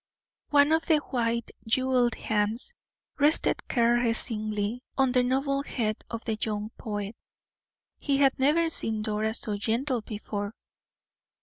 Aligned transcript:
One 0.49 0.71
of 0.71 0.87
the 0.87 0.97
white, 0.97 1.51
jeweled 1.67 2.15
hands 2.15 2.73
rested 3.19 3.67
caressingly 3.67 4.81
on 4.97 5.11
the 5.11 5.21
noble 5.21 5.61
head 5.61 6.03
of 6.09 6.25
the 6.25 6.39
young 6.43 6.71
poet. 6.75 7.15
He 7.99 8.17
had 8.17 8.39
never 8.39 8.67
seen 8.67 9.03
Dora 9.03 9.35
so 9.35 9.57
gentle 9.57 10.01
before. 10.01 10.55